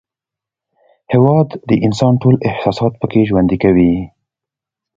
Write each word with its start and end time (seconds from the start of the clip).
هېواد 1.11 1.49
د 1.69 1.71
انسان 1.85 2.13
ټول 2.21 2.35
احساسات 2.49 2.93
پکې 3.01 3.21
ژوند 3.29 3.49
کوي. 3.63 3.93